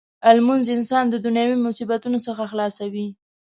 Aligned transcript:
لمونځ 0.37 0.65
انسان 0.75 1.05
د 1.09 1.15
دنیايي 1.25 1.55
مصیبتونو 1.67 2.17
څخه 2.27 2.43
خلاصوي. 2.51 3.07